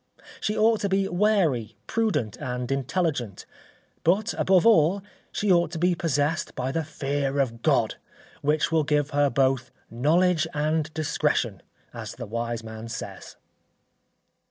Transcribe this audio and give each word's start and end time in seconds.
She 0.39 0.57
ought 0.57 0.79
to 0.81 0.89
be 0.89 1.07
wary, 1.07 1.75
prudent, 1.85 2.35
and 2.37 2.71
intelligent, 2.71 3.45
but 4.03 4.33
above 4.35 4.65
all, 4.65 5.03
she 5.31 5.51
ought 5.51 5.69
to 5.73 5.77
be 5.77 5.93
possessed 5.93 6.55
by 6.55 6.71
the 6.71 6.83
fear 6.83 7.39
of 7.39 7.61
God, 7.61 7.97
which 8.41 8.71
will 8.71 8.83
give 8.83 9.11
her 9.11 9.29
both 9.29 9.69
"knowledge 9.91 10.47
and 10.55 10.91
discretion," 10.95 11.61
as 11.93 12.13
the 12.15 12.25
wise 12.25 12.63
man 12.63 12.87
says. 12.87 13.35